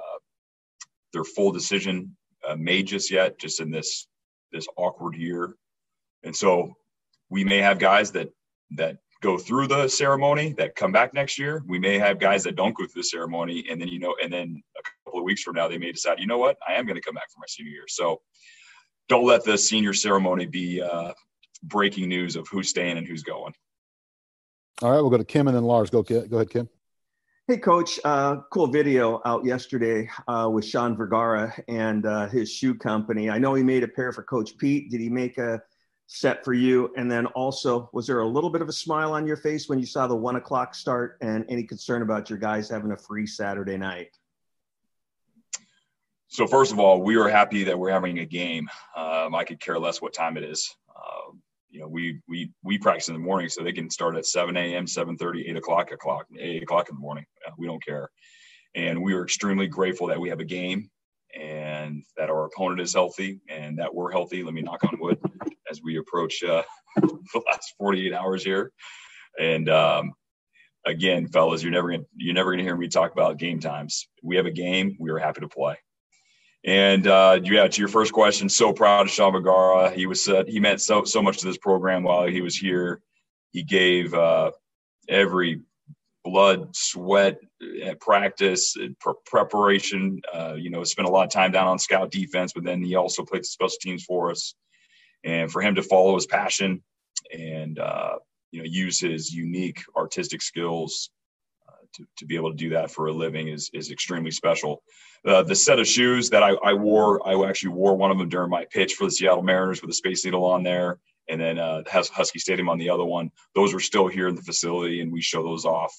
their 1.14 1.24
full 1.24 1.52
decision 1.52 2.18
uh, 2.48 2.56
made 2.56 2.88
just 2.88 3.12
yet, 3.12 3.40
just 3.40 3.60
in 3.60 3.70
this 3.70 4.08
this 4.52 4.68
awkward 4.76 5.16
year, 5.16 5.56
and 6.24 6.36
so 6.36 6.74
we 7.30 7.44
may 7.44 7.60
have 7.60 7.78
guys 7.78 8.12
that 8.14 8.30
that 8.72 8.98
go 9.22 9.38
through 9.38 9.68
the 9.68 9.88
ceremony 9.88 10.54
that 10.58 10.76
come 10.76 10.92
back 10.92 11.14
next 11.14 11.38
year. 11.38 11.64
We 11.68 11.80
may 11.80 11.98
have 12.00 12.20
guys 12.20 12.44
that 12.44 12.56
don't 12.56 12.76
go 12.76 12.86
through 12.86 13.02
the 13.02 13.08
ceremony, 13.08 13.66
and 13.70 13.80
then 13.80 13.88
you 13.88 14.00
know, 14.00 14.16
and 14.22 14.34
then 14.34 14.62
a 14.78 14.82
couple 15.06 15.20
of 15.20 15.26
weeks 15.26 15.44
from 15.44 15.56
now, 15.56 15.68
they 15.68 15.78
may 15.78 15.92
decide, 15.92 16.20
you 16.20 16.28
know 16.28 16.40
what, 16.40 16.58
I 16.68 16.74
am 16.74 16.86
going 16.86 16.96
to 16.96 17.02
come 17.02 17.14
back 17.14 17.32
for 17.32 17.40
my 17.40 17.46
senior 17.48 17.72
year. 17.72 17.86
So 17.88 18.22
don't 19.08 19.26
let 19.26 19.44
the 19.46 19.58
senior 19.58 19.94
ceremony 19.94 20.48
be 20.48 20.82
uh, 20.82 21.14
breaking 21.64 22.10
news 22.10 22.36
of 22.36 22.48
who's 22.48 22.70
staying 22.70 22.98
and 22.98 23.08
who's 23.08 23.24
going. 23.24 23.54
All 24.82 24.90
right, 24.90 25.02
we'll 25.02 25.12
go 25.12 25.18
to 25.18 25.24
Kim 25.24 25.48
and 25.48 25.56
then 25.56 25.64
Lars. 25.64 25.92
Go, 25.92 26.02
go 26.02 26.26
ahead, 26.32 26.50
Kim. 26.50 26.68
Hey, 27.48 27.58
Coach. 27.58 28.00
Uh, 28.04 28.38
cool 28.52 28.68
video 28.68 29.22
out 29.26 29.46
yesterday 29.46 30.10
uh, 30.28 30.50
with 30.52 30.66
Sean 30.66 30.96
Vergara 30.96 31.54
and 31.68 32.06
uh, 32.06 32.28
his 32.30 32.52
shoe 32.52 32.74
company. 32.74 33.30
I 33.30 33.38
know 33.38 33.54
he 33.54 33.64
made 33.64 33.84
a 33.84 33.88
pair 33.88 34.12
for 34.12 34.24
Coach 34.24 34.58
Pete. 34.58 34.90
Did 34.90 35.02
he 35.02 35.10
make 35.10 35.38
a 35.38 35.62
set 36.14 36.44
for 36.44 36.54
you? 36.54 36.94
And 36.98 37.10
then 37.10 37.26
also, 37.28 37.90
was 37.94 38.06
there 38.06 38.20
a 38.20 38.28
little 38.28 38.50
bit 38.50 38.62
of 38.62 38.68
a 38.68 38.74
smile 38.74 39.14
on 39.14 39.26
your 39.26 39.38
face 39.38 39.70
when 39.70 39.80
you 39.80 39.86
saw 39.86 40.08
the 40.08 40.16
one 40.16 40.36
o'clock 40.36 40.76
start 40.76 41.18
and 41.22 41.46
any 41.48 41.64
concern 41.64 42.02
about 42.02 42.30
your 42.30 42.38
guys 42.38 42.70
having 42.70 42.92
a 42.92 42.98
free 42.98 43.26
Saturday 43.26 43.78
night? 43.78 44.10
So, 46.28 46.48
first 46.48 46.74
of 46.74 46.80
all, 46.80 47.02
we 47.02 47.16
are 47.16 47.30
happy 47.30 47.64
that 47.64 47.80
we're 47.80 47.92
having 47.92 48.20
a 48.20 48.26
game. 48.26 48.70
Um, 48.96 49.34
I 49.34 49.46
could 49.46 49.62
care 49.62 49.80
less 49.80 50.02
what 50.02 50.14
time 50.14 50.36
it 50.36 50.44
is. 50.44 50.76
Um, 50.90 51.42
you 51.70 51.80
know, 51.80 51.88
we 51.88 52.20
we 52.28 52.52
we 52.62 52.78
practice 52.78 53.08
in 53.08 53.14
the 53.14 53.20
morning, 53.20 53.48
so 53.48 53.64
they 53.64 53.72
can 53.72 53.90
start 53.90 54.18
at 54.18 54.26
7 54.26 54.56
a.m., 54.58 54.86
7:30, 54.86 55.50
8 55.50 55.56
o'clock, 55.56 55.92
o'clock, 55.94 56.26
8 56.38 56.62
o'clock 56.62 56.90
in 56.90 56.96
the 56.96 57.02
morning. 57.02 57.26
We 57.58 57.68
don't 57.68 57.84
care, 57.84 58.10
and 58.76 59.02
we 59.02 59.14
are 59.14 59.24
extremely 59.24 59.68
grateful 59.68 60.08
that 60.08 60.20
we 60.20 60.28
have 60.28 60.42
a 60.42 60.46
game 60.46 60.90
and 61.34 62.04
that 62.18 62.30
our 62.30 62.46
opponent 62.46 62.82
is 62.82 62.94
healthy 62.94 63.40
and 63.48 63.80
that 63.80 63.94
we're 63.96 64.12
healthy. 64.12 64.44
Let 64.44 64.54
me 64.54 64.62
knock 64.62 64.84
on 64.84 65.00
wood 65.00 65.18
as 65.72 65.82
we 65.82 65.98
approach 65.98 66.44
uh, 66.44 66.64
the 66.98 67.42
last 67.48 67.74
48 67.80 68.14
hours 68.14 68.44
here. 68.44 68.72
And 69.40 69.70
um, 69.70 70.12
again, 70.86 71.28
fellas, 71.28 71.64
you're 71.64 71.72
never 71.72 71.92
gonna 71.92 72.04
you're 72.16 72.36
never 72.36 72.52
gonna 72.52 72.64
hear 72.64 72.76
me 72.76 72.90
talk 72.90 73.14
about 73.14 73.38
game 73.38 73.60
times. 73.60 74.08
We 74.22 74.36
have 74.36 74.46
a 74.46 74.52
game. 74.52 74.98
We 75.00 75.10
are 75.10 75.18
happy 75.18 75.42
to 75.42 75.48
play. 75.48 75.78
And 76.64 77.08
uh, 77.08 77.40
yeah, 77.44 77.68
to 77.68 77.80
your 77.80 77.88
first 77.88 78.14
question, 78.14 78.50
so 78.50 78.74
proud 78.74 79.08
of 79.08 79.12
Sean 79.12 79.32
Vergara. 79.32 79.90
He 79.90 80.06
was 80.06 80.28
uh, 80.28 80.44
he 80.48 80.60
meant 80.60 80.82
so 80.82 81.06
so 81.06 81.22
much 81.22 81.40
to 81.40 81.48
this 81.48 81.58
program 81.58 82.04
while 82.04 82.28
he 82.28 82.42
was 82.42 82.56
here. 82.56 83.02
He 83.52 83.64
gave 83.64 84.14
uh, 84.14 84.52
every 85.10 85.62
blood, 86.24 86.76
sweat 86.76 87.40
at 87.84 88.00
practice, 88.00 88.78
preparation. 89.26 90.22
Uh, 90.32 90.54
you 90.54 90.70
know, 90.70 90.84
spent 90.84 91.08
a 91.08 91.12
lot 91.12 91.26
of 91.26 91.32
time 91.32 91.52
down 91.52 91.68
on 91.68 91.80
scout 91.80 92.12
defense, 92.12 92.54
but 92.54 92.64
then 92.64 92.84
he 92.84 92.96
also 92.96 93.24
played 93.24 93.42
the 93.42 93.46
special 93.46 93.78
teams 93.82 94.04
for 94.04 94.30
us 94.30 94.54
and 95.24 95.52
for 95.52 95.62
him 95.62 95.76
to 95.76 95.84
follow 95.84 96.16
his 96.16 96.26
passion 96.26 96.82
and 97.34 97.80
uh, 97.80 98.16
you 98.52 98.60
know 98.60 98.66
use 98.66 99.00
his 99.00 99.34
unique 99.34 99.82
artistic 99.96 100.42
skills 100.42 101.10
uh, 101.68 101.86
to, 101.94 102.06
to 102.18 102.26
be 102.26 102.36
able 102.36 102.52
to 102.52 102.58
do 102.58 102.70
that 102.70 102.92
for 102.92 103.08
a 103.08 103.14
living 103.14 103.48
is 103.48 103.70
is 103.74 103.92
extremely 103.92 104.32
special. 104.32 104.84
Uh, 105.26 105.44
the 105.44 105.56
set 105.56 105.80
of 105.80 105.88
shoes 105.88 106.32
that 106.32 106.42
I, 106.42 106.54
I, 106.64 106.74
wore, 106.74 107.28
I 107.28 107.48
actually 107.48 107.74
wore 107.74 107.96
one 107.96 108.10
of 108.10 108.18
them 108.18 108.28
during 108.28 108.50
my 108.50 108.66
pitch 108.72 108.96
for 108.96 109.06
the 109.06 109.12
Seattle 109.12 109.44
Mariners 109.44 109.80
with 109.80 109.92
a 109.92 109.94
Space 109.94 110.26
Needle 110.26 110.44
on 110.44 110.64
there, 110.64 110.98
and 111.30 111.40
then 111.40 111.60
uh, 111.60 111.84
Husky 111.88 112.40
Stadium 112.40 112.70
on 112.70 112.80
the 112.80 112.90
other 112.90 113.06
one. 113.06 113.30
Those 113.54 113.72
are 113.76 113.80
still 113.80 114.08
here 114.08 114.28
in 114.28 114.34
the 114.34 114.42
facility, 114.42 115.02
and 115.02 115.12
we 115.12 115.22
show 115.22 115.44
those 115.44 115.66
off. 115.66 115.94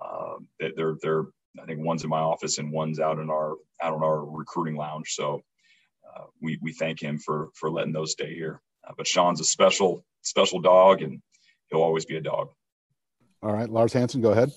Um, 0.00 0.48
they're 0.58 0.96
they're 1.02 1.24
I 1.62 1.66
think 1.66 1.80
one's 1.80 2.04
in 2.04 2.10
my 2.10 2.20
office 2.20 2.58
and 2.58 2.72
one's 2.72 3.00
out 3.00 3.18
in 3.18 3.30
our 3.30 3.54
out 3.82 3.94
in 3.94 4.02
our 4.02 4.24
recruiting 4.24 4.76
lounge. 4.76 5.14
So 5.14 5.42
we 6.40 6.58
we 6.62 6.72
thank 6.72 7.00
him 7.00 7.18
for 7.18 7.50
for 7.54 7.70
letting 7.70 7.92
those 7.92 8.12
stay 8.12 8.34
here. 8.34 8.60
Uh, 8.86 8.92
but 8.96 9.06
Sean's 9.06 9.40
a 9.40 9.44
special 9.44 10.04
special 10.22 10.60
dog, 10.60 11.02
and 11.02 11.20
he'll 11.70 11.82
always 11.82 12.04
be 12.04 12.16
a 12.16 12.20
dog. 12.20 12.48
All 13.42 13.52
right, 13.52 13.68
Lars 13.68 13.92
Hansen, 13.92 14.20
go 14.20 14.32
ahead. 14.32 14.50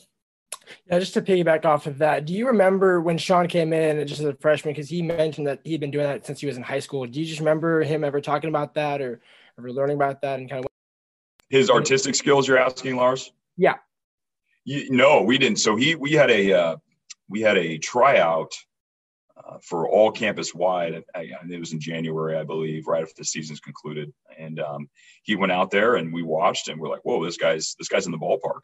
Yeah, 0.88 1.00
just 1.00 1.14
to 1.16 1.22
piggyback 1.22 1.66
off 1.66 1.88
of 1.88 1.98
that, 2.00 2.26
do 2.26 2.34
you 2.34 2.48
remember 2.48 3.02
when 3.02 3.18
Sean 3.18 3.48
came 3.48 3.74
in 3.74 4.06
just 4.08 4.20
as 4.20 4.26
a 4.26 4.36
freshman? 4.36 4.74
Because 4.74 4.90
he 4.90 5.02
mentioned 5.02 5.48
that 5.48 5.62
he'd 5.64 5.80
been 5.80 5.92
doing 5.92 6.06
that 6.06 6.26
since 6.26 6.40
he 6.40 6.48
was 6.48 6.58
in 6.58 6.64
high 6.64 6.80
school. 6.80 7.06
Do 7.06 7.20
you 7.20 7.26
just 7.26 7.40
remember 7.40 7.82
him 7.82 8.04
ever 8.04 8.22
talking 8.22 8.50
about 8.50 8.76
that 8.76 9.02
or 9.02 9.22
ever 9.58 9.72
learning 9.72 9.96
about 9.96 10.22
that 10.22 10.40
and 10.40 10.50
kind 10.50 10.64
of 10.64 10.72
his 11.50 11.70
artistic 11.70 12.16
skills? 12.16 12.48
You're 12.48 12.60
asking, 12.60 12.96
Lars? 12.96 13.32
Yeah. 13.58 13.76
You, 14.66 14.92
no, 14.92 15.22
we 15.22 15.38
didn't. 15.38 15.60
So 15.60 15.76
he 15.76 15.96
we 15.96 16.12
had 16.12 16.30
a 16.30 16.54
uh, 16.54 16.76
we 17.30 17.42
had 17.42 17.58
a 17.58 17.78
tryout 17.78 18.54
uh, 19.48 19.58
for 19.62 19.88
all 19.88 20.12
campus 20.12 20.54
wide. 20.54 21.04
And 21.16 21.52
it 21.52 21.60
was 21.60 21.74
in 21.74 21.80
January, 21.80 22.38
I 22.38 22.44
believe, 22.44 22.88
right 22.88 23.02
after 23.02 23.14
the 23.18 23.26
season's 23.26 23.60
concluded. 23.60 24.12
And 24.38 24.60
um, 24.60 24.90
he 25.24 25.36
went 25.36 25.52
out 25.52 25.72
there, 25.72 25.96
and 25.96 26.14
we 26.14 26.24
watched, 26.24 26.68
and 26.68 26.80
we're 26.80 26.90
like, 26.90 27.04
"Whoa, 27.04 27.24
this 27.24 27.38
guy's 27.38 27.76
this 27.78 27.88
guy's 27.88 28.06
in 28.06 28.12
the 28.12 28.18
ballpark." 28.18 28.62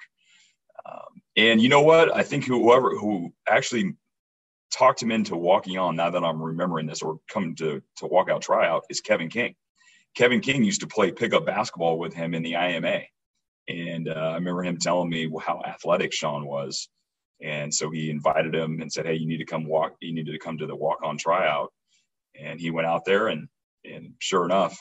Um, 0.85 1.21
and 1.35 1.61
you 1.61 1.69
know 1.69 1.81
what? 1.81 2.13
I 2.15 2.23
think 2.23 2.45
whoever 2.45 2.91
who 2.91 3.33
actually 3.47 3.95
talked 4.71 5.01
him 5.01 5.11
into 5.11 5.35
walking 5.35 5.77
on, 5.77 5.95
now 5.95 6.09
that 6.09 6.23
I'm 6.23 6.41
remembering 6.41 6.87
this, 6.87 7.01
or 7.01 7.19
coming 7.29 7.55
to 7.57 7.81
to 7.97 8.07
walk 8.07 8.29
out 8.29 8.41
tryout, 8.41 8.83
is 8.89 9.01
Kevin 9.01 9.29
King. 9.29 9.55
Kevin 10.15 10.39
King 10.39 10.63
used 10.63 10.81
to 10.81 10.87
play 10.87 11.11
pickup 11.11 11.45
basketball 11.45 11.99
with 11.99 12.13
him 12.13 12.33
in 12.33 12.43
the 12.43 12.55
IMA, 12.55 13.01
and 13.67 14.07
uh, 14.07 14.11
I 14.13 14.35
remember 14.35 14.63
him 14.63 14.77
telling 14.77 15.09
me 15.09 15.29
how 15.41 15.61
athletic 15.65 16.13
Sean 16.13 16.45
was. 16.45 16.89
And 17.41 17.73
so 17.73 17.89
he 17.89 18.09
invited 18.09 18.55
him 18.55 18.81
and 18.81 18.91
said, 18.91 19.05
"Hey, 19.05 19.15
you 19.15 19.27
need 19.27 19.37
to 19.37 19.45
come 19.45 19.65
walk. 19.65 19.95
You 19.99 20.13
needed 20.13 20.31
to 20.31 20.39
come 20.39 20.57
to 20.57 20.67
the 20.67 20.75
walk-on 20.75 21.17
tryout." 21.17 21.71
And 22.39 22.59
he 22.59 22.71
went 22.71 22.87
out 22.87 23.05
there, 23.05 23.27
and 23.27 23.47
and 23.83 24.13
sure 24.19 24.45
enough, 24.45 24.77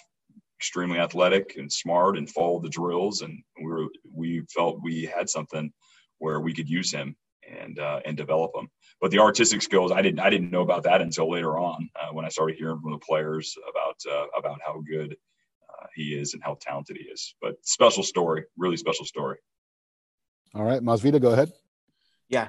extremely 0.60 0.98
athletic 0.98 1.56
and 1.56 1.72
smart, 1.72 2.16
and 2.16 2.30
followed 2.30 2.62
the 2.62 2.68
drills. 2.68 3.22
And 3.22 3.42
we 3.58 3.66
were 3.66 3.88
we 4.12 4.42
felt 4.54 4.82
we 4.82 5.04
had 5.04 5.28
something 5.28 5.72
where 6.18 6.40
we 6.40 6.54
could 6.54 6.68
use 6.68 6.92
him 6.92 7.16
and 7.48 7.78
uh, 7.78 8.00
and 8.04 8.16
develop 8.16 8.52
him. 8.54 8.68
But 9.00 9.10
the 9.10 9.18
artistic 9.18 9.62
skills, 9.62 9.92
I 9.92 10.02
didn't 10.02 10.20
I 10.20 10.30
didn't 10.30 10.50
know 10.50 10.62
about 10.62 10.84
that 10.84 11.02
until 11.02 11.30
later 11.30 11.58
on 11.58 11.88
uh, 12.00 12.12
when 12.12 12.24
I 12.24 12.28
started 12.28 12.56
hearing 12.56 12.80
from 12.80 12.92
the 12.92 12.98
players 12.98 13.56
about 13.68 13.96
uh, 14.10 14.26
about 14.38 14.60
how 14.64 14.80
good 14.80 15.16
uh, 15.68 15.86
he 15.94 16.14
is 16.14 16.34
and 16.34 16.42
how 16.42 16.56
talented 16.60 16.96
he 16.96 17.04
is. 17.04 17.34
But 17.42 17.54
special 17.62 18.02
story, 18.02 18.44
really 18.56 18.76
special 18.76 19.04
story. 19.04 19.38
All 20.54 20.64
right, 20.64 20.80
Masvita, 20.80 21.20
go 21.20 21.32
ahead. 21.32 21.52
Yeah. 22.34 22.48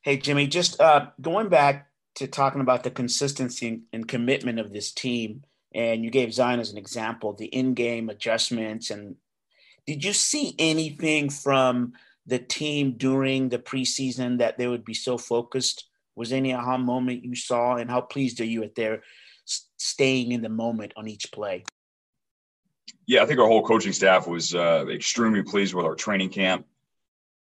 Hey, 0.00 0.16
Jimmy, 0.16 0.46
just 0.46 0.80
uh, 0.80 1.08
going 1.20 1.50
back 1.50 1.88
to 2.14 2.26
talking 2.26 2.62
about 2.62 2.84
the 2.84 2.90
consistency 2.90 3.82
and 3.92 4.08
commitment 4.08 4.58
of 4.58 4.72
this 4.72 4.92
team, 4.92 5.44
and 5.74 6.02
you 6.02 6.10
gave 6.10 6.32
Zion 6.32 6.58
as 6.58 6.72
an 6.72 6.78
example, 6.78 7.34
the 7.34 7.44
in-game 7.44 8.08
adjustments, 8.08 8.90
and 8.90 9.16
did 9.86 10.02
you 10.02 10.14
see 10.14 10.54
anything 10.58 11.28
from 11.28 11.92
the 12.24 12.38
team 12.38 12.94
during 12.96 13.50
the 13.50 13.58
preseason 13.58 14.38
that 14.38 14.56
they 14.56 14.68
would 14.68 14.86
be 14.86 14.94
so 14.94 15.18
focused? 15.18 15.84
Was 16.14 16.32
any 16.32 16.54
aha 16.54 16.78
moment 16.78 17.22
you 17.22 17.36
saw, 17.36 17.76
and 17.76 17.90
how 17.90 18.00
pleased 18.00 18.40
are 18.40 18.44
you 18.44 18.62
at 18.62 18.74
their 18.74 19.02
staying 19.44 20.32
in 20.32 20.40
the 20.40 20.48
moment 20.48 20.94
on 20.96 21.08
each 21.08 21.30
play? 21.30 21.64
Yeah, 23.06 23.22
I 23.22 23.26
think 23.26 23.38
our 23.38 23.46
whole 23.46 23.66
coaching 23.66 23.92
staff 23.92 24.26
was 24.26 24.54
uh, 24.54 24.86
extremely 24.88 25.42
pleased 25.42 25.74
with 25.74 25.84
our 25.84 25.94
training 25.94 26.30
camp. 26.30 26.64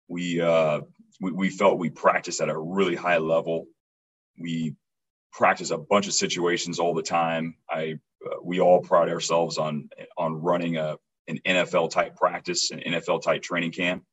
We, 0.09 0.41
uh, 0.41 0.81
we 1.19 1.31
we 1.31 1.49
felt 1.49 1.79
we 1.79 1.89
practiced 1.89 2.41
at 2.41 2.49
a 2.49 2.57
really 2.57 2.95
high 2.95 3.17
level. 3.17 3.65
We 4.39 4.75
practice 5.31 5.71
a 5.71 5.77
bunch 5.77 6.07
of 6.07 6.13
situations 6.13 6.79
all 6.79 6.93
the 6.93 7.03
time. 7.03 7.55
I 7.69 7.99
uh, 8.25 8.37
we 8.43 8.59
all 8.59 8.81
pride 8.81 9.09
ourselves 9.09 9.57
on 9.57 9.89
on 10.17 10.41
running 10.41 10.77
a 10.77 10.97
an 11.27 11.39
NFL 11.45 11.91
type 11.91 12.15
practice, 12.15 12.71
an 12.71 12.79
NFL 12.79 13.21
type 13.21 13.41
training 13.41 13.71
camp 13.71 14.03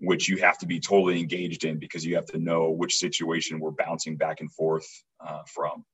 which 0.00 0.28
you 0.28 0.38
have 0.38 0.58
to 0.58 0.66
be 0.66 0.80
totally 0.80 1.20
engaged 1.20 1.64
in 1.64 1.78
because 1.78 2.04
you 2.04 2.14
have 2.14 2.26
to 2.26 2.38
know 2.38 2.70
which 2.70 2.96
situation 2.96 3.60
we're 3.60 3.70
bouncing 3.70 4.16
back 4.16 4.40
and 4.40 4.50
forth 4.50 4.86
uh, 5.24 5.42
from. 5.46 5.84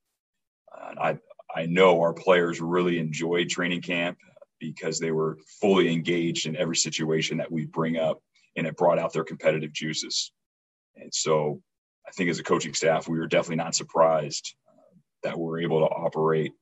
And 0.89 0.99
I 0.99 1.19
I 1.55 1.67
know 1.67 2.01
our 2.01 2.13
players 2.13 2.61
really 2.61 2.99
enjoyed 2.99 3.49
training 3.49 3.83
camp 3.83 4.19
because 4.61 4.99
they 4.99 5.11
were 5.11 5.39
fully 5.61 5.93
engaged 5.93 6.47
in 6.47 6.57
every 6.57 6.77
situation 6.77 7.39
that 7.39 7.51
we 7.51 7.67
bring 7.67 7.97
up, 7.97 8.23
and 8.57 8.67
it 8.67 8.77
brought 8.77 8.99
out 8.99 9.13
their 9.13 9.25
competitive 9.25 9.73
juices. 9.73 10.33
And 10.97 11.13
so, 11.13 11.61
I 12.07 12.13
think 12.13 12.31
as 12.31 12.39
a 12.39 12.45
coaching 12.45 12.73
staff, 12.73 13.09
we 13.09 13.19
were 13.19 13.27
definitely 13.27 13.57
not 13.57 13.75
surprised 13.75 14.55
uh, 14.69 14.97
that 15.25 15.39
we're 15.39 15.61
able 15.61 15.81
to 15.81 15.87
operate 15.87 16.53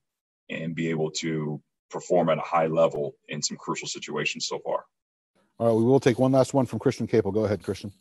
and 0.49 0.75
be 0.75 0.89
able 0.89 1.11
to 1.11 1.61
perform 1.89 2.29
at 2.29 2.37
a 2.37 2.41
high 2.41 2.67
level 2.67 3.15
in 3.29 3.41
some 3.41 3.57
crucial 3.57 3.87
situations 3.87 4.47
so 4.47 4.59
far. 4.59 4.85
All 5.59 5.67
right, 5.67 5.73
we 5.73 5.83
will 5.83 5.99
take 5.99 6.19
one 6.19 6.31
last 6.31 6.53
one 6.53 6.65
from 6.65 6.79
Christian 6.79 7.07
Caple. 7.07 7.33
Go 7.33 7.45
ahead, 7.45 7.63
Christian. 7.63 7.93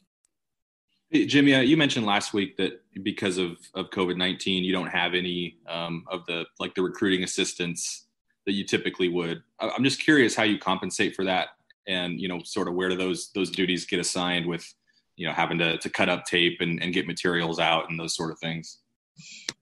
Hey, 1.11 1.27
Jimmy, 1.27 1.55
uh, 1.55 1.61
you 1.61 1.77
mentioned 1.77 2.07
last 2.07 2.33
week 2.33 2.57
that 2.57 2.81
because 3.03 3.39
of, 3.39 3.59
of 3.75 3.91
COVID 3.91 4.17
nineteen, 4.17 4.65
you 4.65 4.73
don't 4.73 4.89
have 4.89 5.15
any 5.15 5.59
um, 5.69 6.05
of 6.09 6.25
the 6.27 6.47
like 6.59 6.75
the 6.75 6.83
recruiting 6.83 7.23
assistance 7.23 8.07
that 8.47 8.53
you 8.53 8.65
typically 8.65 9.09
would. 9.09 9.43
I'm 9.61 9.85
just 9.85 10.01
curious 10.01 10.35
how 10.35 10.43
you 10.43 10.59
compensate 10.59 11.15
for 11.15 11.25
that, 11.27 11.49
and 11.87 12.21
you 12.21 12.29
know, 12.29 12.41
sort 12.45 12.69
of 12.69 12.75
where 12.75 12.89
do 12.89 12.97
those 12.97 13.31
those 13.35 13.51
duties 13.51 13.87
get 13.87 14.01
assigned 14.01 14.47
with, 14.47 14.67
you 15.17 15.27
know, 15.27 15.33
having 15.33 15.59
to 15.59 15.79
to 15.79 15.91
cut 15.91 16.09
up 16.09 16.25
tape 16.25 16.59
and, 16.61 16.83
and 16.83 16.93
get 16.93 17.07
materials 17.07 17.59
out 17.59 17.91
and 17.91 17.99
those 17.99 18.15
sort 18.15 18.31
of 18.31 18.39
things. 18.39 18.79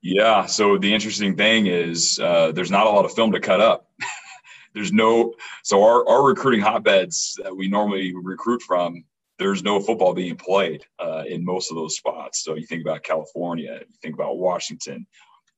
Yeah. 0.03 0.47
So 0.47 0.79
the 0.79 0.93
interesting 0.93 1.37
thing 1.37 1.67
is, 1.67 2.19
uh, 2.19 2.53
there's 2.53 2.71
not 2.71 2.87
a 2.87 2.91
lot 2.91 3.05
of 3.05 3.13
film 3.13 3.33
to 3.33 3.41
cut 3.41 3.61
up. 3.61 3.91
there's 4.75 4.93
no 4.93 5.35
so 5.63 5.83
our, 5.83 6.07
our 6.09 6.25
recruiting 6.25 6.61
hotbeds 6.61 7.35
that 7.43 7.55
we 7.55 7.69
normally 7.69 8.15
recruit 8.15 8.63
from 8.63 9.05
there's 9.39 9.63
no 9.63 9.81
football 9.81 10.15
being 10.15 10.37
played 10.37 10.85
uh, 11.01 11.25
in 11.27 11.45
most 11.45 11.71
of 11.71 11.77
those 11.77 11.97
spots 11.97 12.43
so 12.43 12.55
you 12.55 12.67
think 12.67 12.83
about 12.83 13.03
california 13.03 13.79
you 13.81 13.95
think 14.03 14.15
about 14.15 14.39
washington 14.39 15.07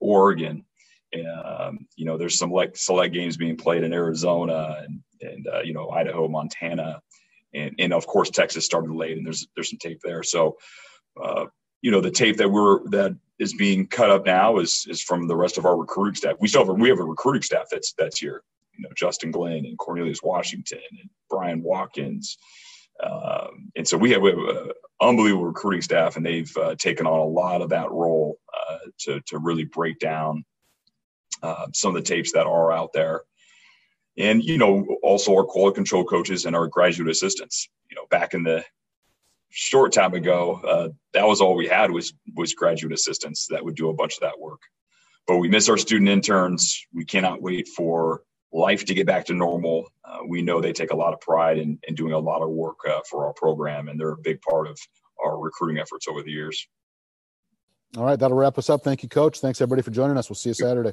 oregon 0.00 0.64
um, 1.44 1.86
you 1.96 2.04
know 2.04 2.18
there's 2.18 2.38
some 2.38 2.50
like 2.50 2.76
select 2.76 3.14
games 3.14 3.36
being 3.36 3.56
played 3.56 3.84
in 3.84 3.92
arizona 3.92 4.82
and, 4.84 5.00
and 5.20 5.46
uh, 5.46 5.60
you 5.60 5.72
know 5.72 5.90
idaho 5.90 6.28
montana 6.28 7.00
and, 7.54 7.74
and 7.78 7.92
of 7.92 8.06
course 8.06 8.30
texas 8.30 8.64
started 8.64 8.90
late 8.90 9.16
and 9.16 9.26
there's 9.26 9.46
there's 9.54 9.70
some 9.70 9.78
tape 9.78 10.00
there 10.02 10.22
so 10.22 10.56
uh, 11.22 11.44
you 11.82 11.90
know 11.90 12.00
the 12.00 12.10
tape 12.10 12.36
that 12.36 12.50
we're 12.50 12.88
that 12.88 13.16
is 13.38 13.54
being 13.54 13.86
cut 13.86 14.10
up 14.10 14.26
now 14.26 14.58
is 14.58 14.86
is 14.88 15.02
from 15.02 15.26
the 15.26 15.36
rest 15.36 15.58
of 15.58 15.66
our 15.66 15.76
recruiting 15.76 16.14
staff 16.14 16.36
we 16.40 16.48
still 16.48 16.62
have 16.62 16.68
a, 16.68 16.74
we 16.74 16.88
have 16.88 17.00
a 17.00 17.04
recruiting 17.04 17.42
staff 17.42 17.66
that's 17.70 17.92
that's 17.98 18.18
here 18.18 18.42
you 18.76 18.82
know 18.82 18.90
Justin 18.96 19.30
Glenn 19.30 19.64
and 19.64 19.78
Cornelius 19.78 20.22
Washington 20.22 20.80
and 21.00 21.10
Brian 21.30 21.62
Watkins. 21.62 22.38
Um, 23.02 23.70
and 23.76 23.86
so 23.86 23.96
we 23.96 24.10
have, 24.12 24.22
we 24.22 24.30
have 24.30 24.38
an 24.38 24.70
unbelievable 25.00 25.46
recruiting 25.46 25.82
staff, 25.82 26.16
and 26.16 26.24
they've 26.24 26.56
uh, 26.56 26.74
taken 26.76 27.06
on 27.06 27.18
a 27.18 27.24
lot 27.24 27.62
of 27.62 27.70
that 27.70 27.90
role 27.90 28.38
uh, 28.52 28.78
to 29.00 29.20
to 29.26 29.38
really 29.38 29.64
break 29.64 29.98
down 29.98 30.44
uh, 31.42 31.66
some 31.72 31.94
of 31.94 32.02
the 32.02 32.08
tapes 32.08 32.32
that 32.32 32.46
are 32.46 32.72
out 32.72 32.92
there. 32.92 33.22
And 34.16 34.42
you 34.42 34.58
know, 34.58 34.86
also 35.02 35.34
our 35.36 35.44
quality 35.44 35.74
control 35.74 36.04
coaches 36.04 36.44
and 36.44 36.54
our 36.54 36.68
graduate 36.68 37.10
assistants. 37.10 37.68
You 37.90 37.96
know, 37.96 38.06
back 38.10 38.34
in 38.34 38.44
the 38.44 38.64
short 39.50 39.92
time 39.92 40.14
ago, 40.14 40.60
uh, 40.66 40.88
that 41.12 41.26
was 41.26 41.40
all 41.40 41.54
we 41.54 41.66
had 41.66 41.90
was 41.90 42.12
was 42.34 42.54
graduate 42.54 42.92
assistants 42.92 43.48
that 43.50 43.64
would 43.64 43.76
do 43.76 43.88
a 43.88 43.94
bunch 43.94 44.14
of 44.14 44.20
that 44.20 44.38
work. 44.38 44.60
But 45.26 45.38
we 45.38 45.48
miss 45.48 45.68
our 45.68 45.78
student 45.78 46.08
interns. 46.10 46.86
We 46.92 47.04
cannot 47.04 47.42
wait 47.42 47.68
for 47.68 48.22
life 48.52 48.84
to 48.86 48.94
get 48.94 49.06
back 49.06 49.26
to 49.26 49.34
normal. 49.34 49.90
Uh, 50.04 50.18
we 50.28 50.42
know 50.42 50.60
they 50.60 50.72
take 50.72 50.92
a 50.92 50.96
lot 50.96 51.12
of 51.12 51.20
pride 51.20 51.58
in, 51.58 51.78
in 51.88 51.94
doing 51.94 52.12
a 52.12 52.18
lot 52.18 52.42
of 52.42 52.50
work 52.50 52.76
uh, 52.88 53.00
for 53.10 53.26
our 53.26 53.32
program, 53.32 53.88
and 53.88 53.98
they're 53.98 54.12
a 54.12 54.18
big 54.18 54.40
part 54.42 54.68
of 54.68 54.78
our 55.22 55.38
recruiting 55.38 55.78
efforts 55.78 56.06
over 56.08 56.22
the 56.22 56.30
years. 56.30 56.66
All 57.96 58.04
right, 58.04 58.18
that'll 58.18 58.36
wrap 58.36 58.58
us 58.58 58.68
up. 58.70 58.82
Thank 58.82 59.02
you, 59.02 59.08
Coach. 59.08 59.40
Thanks, 59.40 59.60
everybody, 59.60 59.82
for 59.82 59.90
joining 59.92 60.16
us. 60.16 60.28
We'll 60.28 60.36
see 60.36 60.50
you 60.50 60.54
Saturday. 60.54 60.92